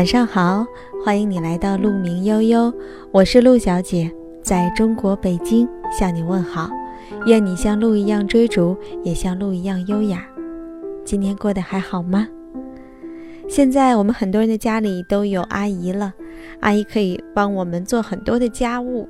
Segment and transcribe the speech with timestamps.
[0.00, 0.66] 晚上好，
[1.04, 2.72] 欢迎你来到鹿鸣悠悠，
[3.12, 4.10] 我是鹿小姐，
[4.42, 6.70] 在中国北京向你问好。
[7.26, 10.26] 愿你像鹿一样追逐，也像鹿一样优雅。
[11.04, 12.26] 今天过得还好吗？
[13.46, 16.14] 现在我们很多人的家里都有阿姨了，
[16.60, 19.06] 阿姨可以帮我们做很多的家务。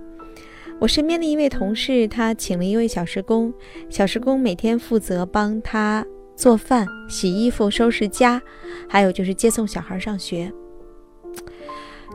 [0.80, 3.54] 我身边的一位同事，他请了一位小时工，
[3.88, 6.04] 小时工每天负责帮他
[6.34, 8.43] 做饭、洗衣服、收拾家，
[8.88, 10.52] 还有就是接送小孩上学。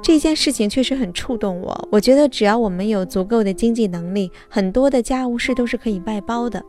[0.01, 1.87] 这件事情确实很触动我。
[1.91, 6.63] 我觉得只要我们有足够的经济能力，很多的家务事都是可以外包的。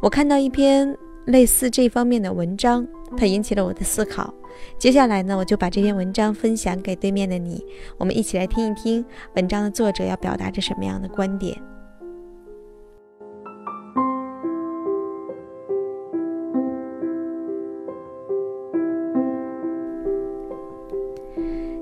[0.00, 2.86] 我看到一篇类似这方面的文章，
[3.16, 4.32] 它引起了我的思考。
[4.78, 7.64] 接下来呢，我就把这篇文章分享给对面的你，
[7.96, 11.56] 我们一起来听一听文章的作者要表达着什么样的观点。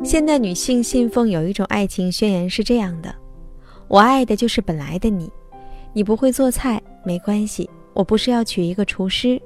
[0.04, 3.14] 现代女性信奉有一种爱情宣言是这样的：
[3.86, 5.30] 我爱的就是本来的你。
[5.92, 9.40] 你不会做菜没关系，我不是要娶一个厨师；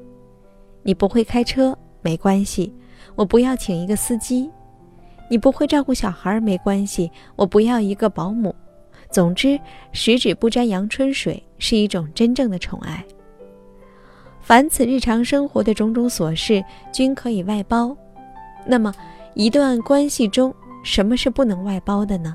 [0.83, 2.73] 你不会开车没关系，
[3.15, 4.49] 我不要请一个司机；
[5.29, 8.55] 你不会照顾小孩没关系，我不要一个保姆。
[9.11, 9.61] 总之，
[9.93, 13.05] 十指不沾阳春水是一种真正的宠爱。
[14.41, 17.95] 凡此日常生活的种种琐事均可以外包。
[18.67, 18.95] 那么。
[19.37, 22.35] 一段关系中，什么是不能外包的呢？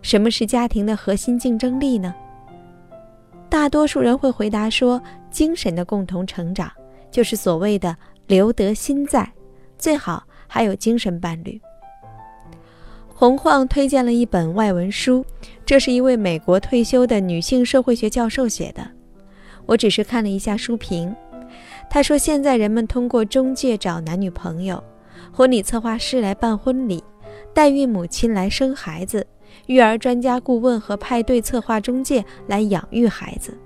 [0.00, 2.14] 什么是家庭的核心竞争力呢？
[3.50, 4.98] 大多数人会回答说，
[5.30, 6.72] 精神的共同成长
[7.10, 7.94] 就是所谓的
[8.28, 9.30] 留得心在，
[9.76, 11.60] 最好还有精神伴侣。
[13.08, 15.22] 洪晃推荐了一本外文书，
[15.66, 18.90] 这是一位美国退休的女性社会学教授写的。
[19.66, 21.14] 我只是看了一下书评，
[21.90, 24.82] 他说现在人们通过中介找男女朋友。
[25.32, 27.02] 婚礼策划师来办婚礼，
[27.54, 29.26] 代孕母亲来生孩子，
[29.66, 33.56] 育儿专家顾问和派对策划中介来养育孩子。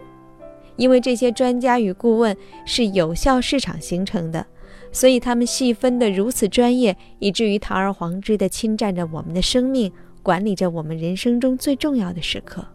[0.77, 4.47] 因为这些专家与顾问是有效市场形成的，
[4.91, 9.93] 所以他们细分的如此专业，以至于堂而皇之的侵占着我们的生命，
[10.23, 12.67] 管理着我们人生中最重要的时刻。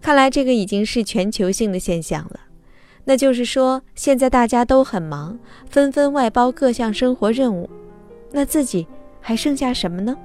[0.00, 2.40] 看来这个已经是全球性的现象了。
[3.04, 5.38] 那就是说，现在大家都很忙，
[5.68, 7.68] 纷纷外包各项生活任务，
[8.32, 8.86] 那自己
[9.20, 10.16] 还剩下什么呢？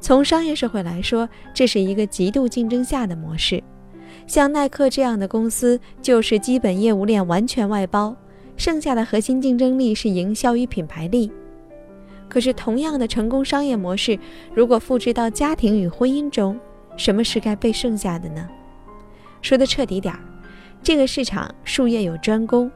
[0.00, 3.62] 从商业社会来说，这是一个极度竞争下的模式。
[4.26, 8.14] 像耐克这样的公司，就是基本业务链完全外包，
[8.56, 11.32] 剩下的核心竞争力是营销与品牌力。
[12.28, 14.18] 可是，同样的成功商业模式，
[14.54, 16.60] 如果复制到家庭与婚姻中，
[16.98, 18.46] 什么是该被剩下的呢？
[19.40, 20.20] 说的彻底点儿。
[20.82, 22.70] 这个市场术业有专攻，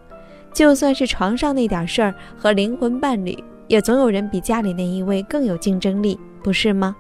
[0.53, 3.37] 就算是床上那点事儿和灵魂伴侣，
[3.69, 6.95] 也总有人比家里那一位更有竞争力，不是吗？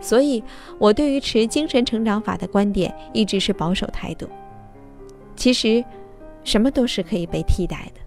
[0.00, 0.42] 所以，
[0.78, 4.28] 我对于持精神成长法的观点一直是保守态度。
[5.36, 5.84] 其实，
[6.44, 8.00] 什么都是可以被替代的，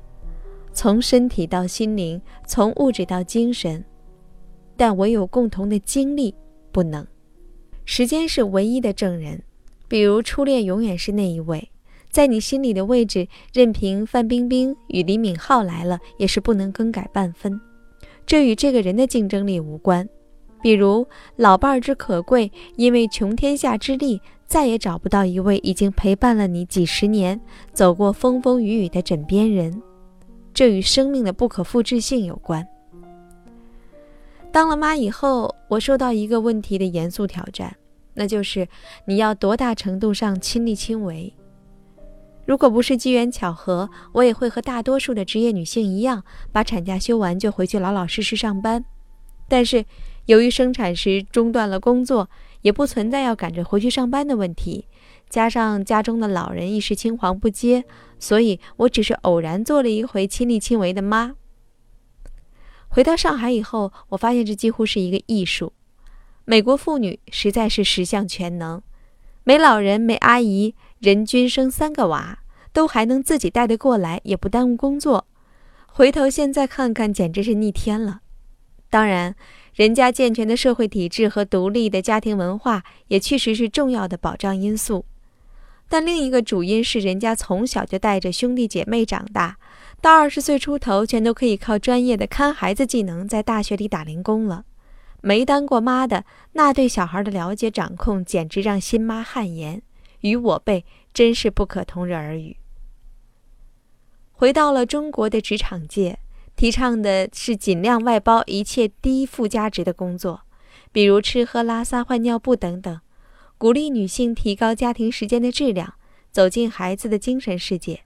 [0.73, 3.83] 从身体到心灵，从物质到精神，
[4.75, 6.33] 但唯有共同的经历
[6.71, 7.05] 不能。
[7.85, 9.41] 时间是唯一的证人。
[9.91, 11.69] 比如初恋永远是那一位，
[12.09, 17.59] 在你心里的位置，任凭范冰冰与李敏镐来了，也是不能更改半分。
[18.25, 20.07] 这与这个人的竞争力无关。
[20.61, 27.41] 比如老伴儿之可贵，因为穷天下之力，再也找不到一位已经陪伴了你几十年、
[27.73, 29.81] 走过风风雨雨的枕边人。
[30.53, 32.65] 这与生命的不可复制性有关。
[34.53, 37.75] 当了妈以后，我受到一个问题的严肃挑战。
[38.13, 38.67] 那就是
[39.05, 41.33] 你要多大程度上亲力亲为？
[42.45, 48.83] 如果不是机缘巧合，我也会和大多数的职业女性一样，把产假休完就回去老老实实上班。
[49.47, 49.85] 但是
[50.25, 52.29] 由于生产时中断了工作，
[52.61, 54.87] 也不存在要赶着回去上班的问题。
[55.29, 57.85] 加上家中的老人一时青黄不接，
[58.19, 61.35] 所以我只是偶然做了一回亲力亲为的妈。
[62.89, 65.71] 回到上海以后，我发现这几乎是一个艺术。
[66.45, 68.81] 美国妇女实在是十项全能，
[69.43, 72.39] 没老人没阿姨，人均生三个娃，
[72.73, 75.27] 都还能自己带得过来，也不耽误工作。
[75.87, 78.21] 回头现在看看，简直是逆天了。
[78.89, 79.35] 当然，
[79.73, 85.05] 人家健全的社会体制和独立的家庭文化也确实是重要的保障因素，
[85.87, 89.57] 但另一个主因是人家从小就带着兄弟姐妹长大，
[90.01, 94.65] 到二十岁出头，全都可以靠专业的看孩子技能在大学里打零工了。
[95.21, 99.81] 没当过妈的，那对小孩的了解掌控，简直让新妈汗颜，
[100.21, 100.83] 与我辈
[101.13, 102.57] 真是不可同日而语。
[104.31, 106.17] 回到了中国的职场界，
[106.55, 110.41] 提倡的是尽量外包一切低附加值的工作，
[110.91, 112.99] 比如吃喝拉撒、换尿布等等，
[113.59, 115.93] 鼓励女性提高家庭时间的质量，
[116.31, 118.01] 走进孩子的精神世界。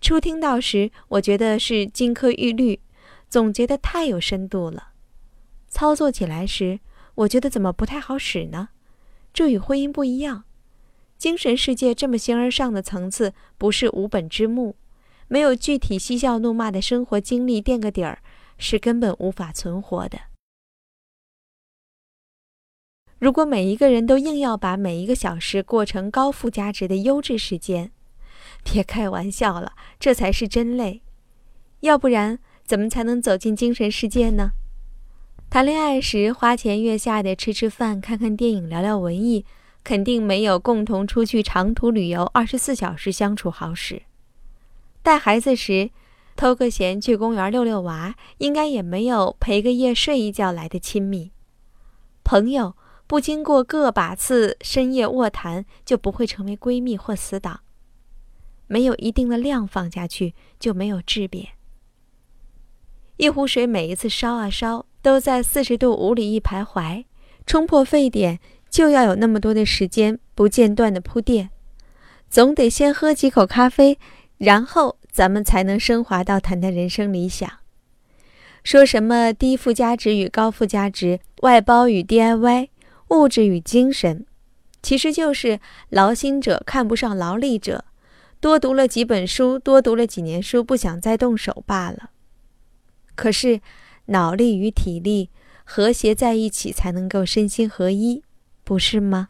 [0.00, 2.80] 初听到时，我觉得是金科玉律，
[3.28, 4.93] 总结的太有深度了。
[5.74, 6.78] 操作起来时，
[7.16, 8.68] 我觉得怎么不太好使呢？
[9.32, 10.44] 这与婚姻不一样，
[11.18, 14.76] 精神世界这么形而上的层次，不是无本之木。
[15.26, 18.22] 没有具体嬉笑怒骂的生活经历垫个底儿，
[18.56, 20.20] 是根本无法存活的。
[23.18, 27.90] 如果每一个人都硬要把每一个小时过成高附加值的优质时间，
[28.62, 31.02] 别开玩笑了，这才是真累。
[31.80, 34.52] 要不然，怎么才能走进精神世界呢？
[35.54, 39.46] 谈恋爱时花前月下的吃吃饭、看看电影、聊聊文艺，
[39.84, 44.02] 肯定没有共同出去长途旅游、二十四小时相处好使。
[45.00, 45.90] 带孩子时，
[46.34, 51.30] 偷个闲去公园遛遛娃，应该也没有陪个夜睡一觉来的亲密。
[52.24, 52.74] 朋友
[53.06, 57.60] 不经过个把次深夜卧谈，就不会成为闺蜜或死党。
[58.66, 61.50] 没有一定的量放下去，就没有质变。
[63.18, 67.04] 一壶水每一次烧啊烧，都在四十度五里一徘徊，
[67.44, 68.40] 冲破沸点
[68.70, 71.50] 就要有那么多的时间不间断的铺垫，
[72.30, 73.98] 总得先喝几口咖啡。
[74.38, 77.48] 然后咱们才能升华到谈谈人生理想，
[78.64, 82.68] 说什么低附加值与高附加值、外包与 DIY、
[83.10, 84.24] 物质与精神，
[84.82, 85.60] 其实就是
[85.90, 87.84] 劳心者看不上劳力者，
[88.40, 92.10] 多读了几本书，多读了几年书，不想再动手罢了。
[93.14, 93.60] 可是，
[94.06, 95.30] 脑力与体力
[95.64, 98.22] 和谐在一起，才能够身心合一，
[98.62, 99.28] 不是吗？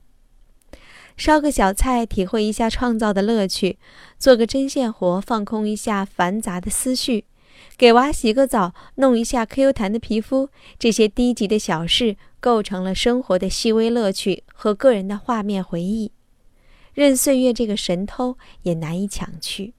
[1.17, 3.77] 烧个小菜，体会一下创造的乐趣；
[4.19, 7.23] 做个针线活，放空一下繁杂的思绪；
[7.79, 10.49] 给娃洗个澡，弄一下 Q 弹的皮肤。
[10.77, 16.11] 这些低级的小事，构成了生活的细微乐趣和个人的画面回忆，
[16.93, 19.75] 任岁月这个神偷也难以抢去。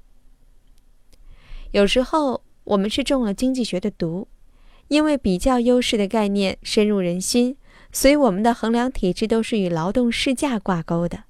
[1.71, 4.29] 有时候，我们是中了经济学的毒，
[4.87, 7.57] 因为比较优势的概念深入人心。
[7.91, 11.23] 所以，我们的衡量体制都是与劳动市价挂钩的。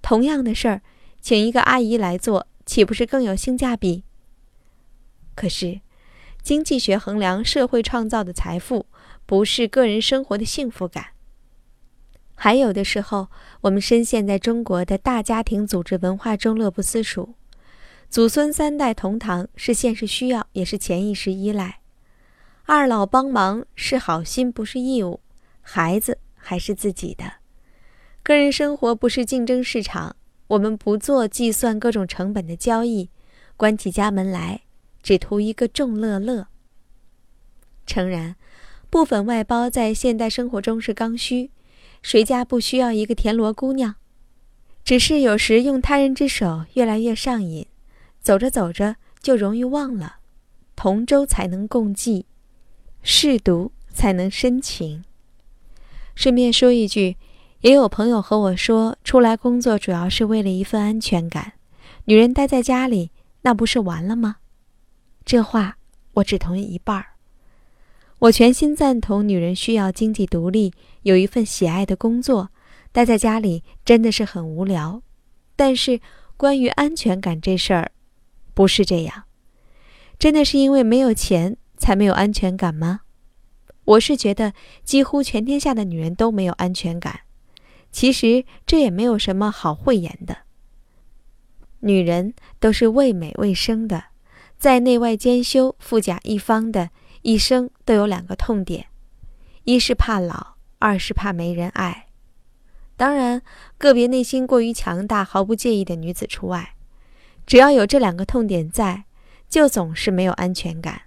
[0.00, 0.82] 同样的事儿，
[1.20, 4.04] 请一个阿姨来做，岂不是更有性价比？
[5.34, 5.80] 可是，
[6.40, 8.86] 经济学衡量社会创造的财富，
[9.26, 11.06] 不是个人生活的幸福感。
[12.36, 13.28] 还有的时候，
[13.62, 17.34] 我们深陷在中国的大家庭组织文化中，乐不思蜀。
[18.08, 21.80] 祖孙三代同堂是现实需要，也是潜意识依赖。
[22.66, 25.20] 二老帮忙是好心，不是义务。
[25.60, 27.24] 孩子还是自己的，
[28.22, 30.16] 个人生活不是竞争市场。
[30.46, 33.10] 我们不做计算各种成本的交易，
[33.58, 34.62] 关起家门来，
[35.02, 36.46] 只图一个众乐乐。
[37.86, 38.36] 诚然，
[38.88, 41.50] 部分外包在现代生活中是刚需，
[42.00, 43.96] 谁家不需要一个田螺姑娘？
[44.82, 47.66] 只是有时用他人之手越来越上瘾，
[48.22, 50.16] 走着走着就容易忘了。
[50.76, 52.26] 同舟才能共济，
[53.04, 55.04] 试读才能深情。
[56.14, 57.16] 顺便说一句，
[57.60, 61.52] 也有朋友和我说，出来工作主要是为了一份安全感。
[62.06, 63.10] 女人待在家里，
[63.42, 64.36] 那不是完了吗？
[65.24, 65.76] 这话
[66.14, 67.06] 我只同意一半儿。
[68.20, 72.50] 我全心赞同，女人需要经济独立，有一份喜爱的工作。
[72.90, 75.02] 待在家里真的是很无聊。
[75.56, 76.00] 但是
[76.36, 77.92] 关于安全感这事儿，
[78.54, 79.24] 不是这样。
[80.18, 83.00] 真的是因为没有钱才没有安全感吗？
[83.84, 87.20] 我是觉得，几乎全天下的女人都没有安全感。
[87.92, 90.38] 其实这也没有什么好讳言的。
[91.80, 94.04] 女人都是为美为生的，
[94.56, 96.90] 在内外兼修、富甲一方的
[97.20, 98.86] 一生都有两个痛点：
[99.64, 102.06] 一是怕老，二是怕没人爱。
[102.96, 103.42] 当然，
[103.76, 106.74] 个别内心过于强大、毫不介意的女子除外。
[107.46, 109.04] 只要有这两个痛点在，
[109.48, 111.02] 就总是没有安全感。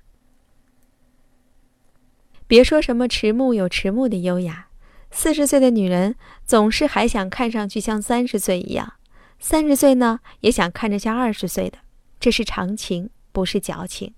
[2.48, 4.70] 别说什么迟暮有迟暮的优雅，
[5.12, 8.94] 四十岁的女人总是还想看上去像三十岁一样，
[9.38, 11.80] 三十岁呢也想看着像二十岁的，
[12.22, 14.13] 这是常情，不是矫情。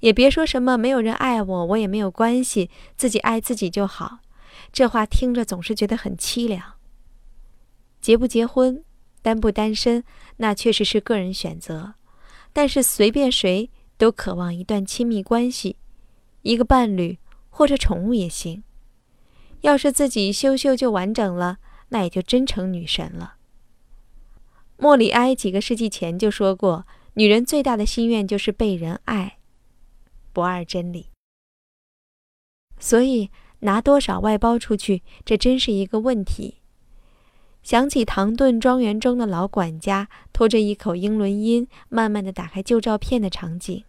[0.00, 4.18] 也别说什么没有人爱我，我也没有关系，自己爱自己就好，
[4.72, 6.74] 这话听着总是觉得很凄凉。
[8.00, 8.82] 结不结婚，
[9.22, 10.02] 单不单身，
[10.38, 11.94] 那确实是个人选择，
[12.52, 15.76] 但是随便谁都渴望一段亲密关系。
[16.42, 17.18] 一个伴侣
[17.48, 18.62] 或者宠物也行。
[19.60, 21.58] 要是自己修修就完整了，
[21.90, 23.34] 那也就真成女神了。
[24.76, 29.38] 莫里埃几个世纪前就说过，女人最大的心愿就是被人爱。
[30.32, 31.08] 不二真理。
[32.78, 36.62] 所以拿多少外包出去，这真是一个问题。
[37.62, 43.84] 想起唐顿庄园中的老管家拖着一口英伦音，慢慢的打开旧照片的场景，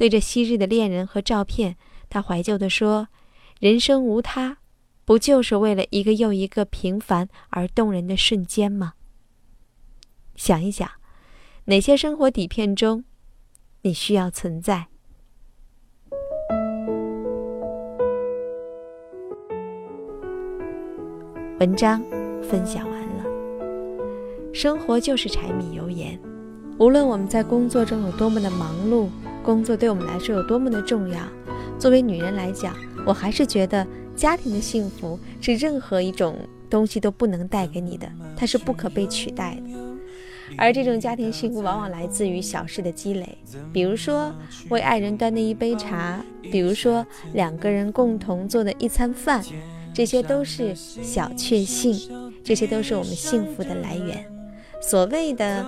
[0.00, 1.76] 对着昔日的恋人和照片，
[2.08, 3.08] 他怀旧地说
[3.60, 4.56] ：“人生无他，
[5.04, 8.94] 不就是为了一个又一个平凡而动人的瞬间吗？”
[10.36, 10.90] 想一想，
[11.66, 13.04] 哪些生活底片中，
[13.82, 14.86] 你需要存在？
[21.58, 22.02] 文章
[22.42, 23.24] 分享完了。
[24.54, 26.18] 生活就是柴米油盐，
[26.78, 29.10] 无论我们在工作中有多么的忙碌，
[29.42, 31.20] 工作对我们来说有多么的重要，
[31.78, 32.74] 作为女人来讲，
[33.06, 36.36] 我还是觉得家庭的幸福是任何一种
[36.68, 39.80] 东西都不能带给你的，它是不可被取代的。
[40.58, 43.38] 而这种家庭幸福往往来自于小事的积累，
[43.72, 44.32] 比如说
[44.68, 49.44] 为爱人端的一杯茶，比如说两个人共同做的一餐饭。
[49.92, 54.24] 这些都是小确幸，这些都是我们幸福的来源。
[54.80, 55.66] 所谓的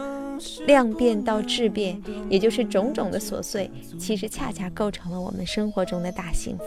[0.66, 6.64] 量变到质变，也就是种种的琐碎，其实恰恰构成了我们生活中的大幸福。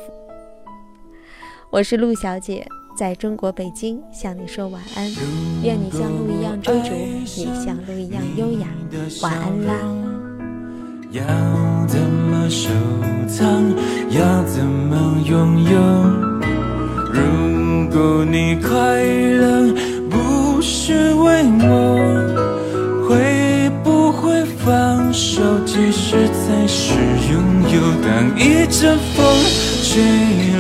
[1.72, 2.66] 我是陆小姐，
[2.98, 5.12] 在中国北京向你说晚安，
[5.64, 6.90] 愿你像鹿一样追逐，
[7.42, 8.68] 也像鹿一样优雅。
[9.22, 9.74] 晚安啦。
[11.12, 11.24] 要
[11.88, 12.70] 怎么收
[13.28, 13.74] 藏？
[14.10, 16.15] 要怎么拥有？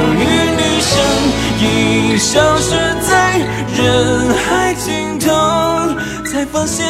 [0.00, 0.24] 终于
[0.56, 0.90] 你身
[1.60, 2.70] 影消失
[3.06, 3.38] 在
[3.76, 5.28] 人海尽头，
[6.24, 6.86] 才发现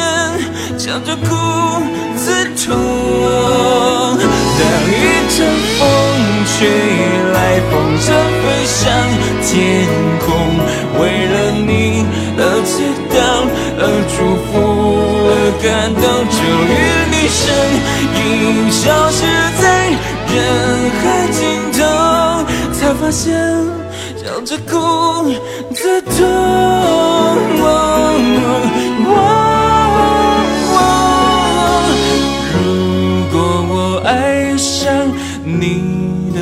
[0.79, 1.27] 笑着哭
[2.15, 3.60] 最痛。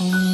[0.00, 0.29] 痛。